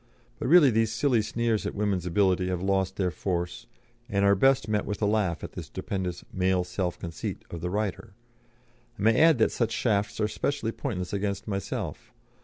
[0.39, 3.67] But really these silly sneers at woman's ability have lost their force,
[4.09, 7.69] and are best met with a laugh at the stupendous 'male self conceit' of the
[7.69, 8.15] writer.
[8.97, 12.11] I may add that such shafts are specially pointless against myself.